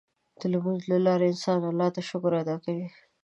د 0.39 0.41
لمونځ 0.53 0.81
له 0.91 0.97
لارې 1.05 1.25
انسان 1.33 1.59
الله 1.71 1.87
ته 1.95 2.01
شکر 2.09 2.31
ادا 2.41 2.55
کوي. 2.65 2.87